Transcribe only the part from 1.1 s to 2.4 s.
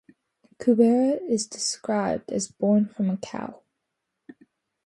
is described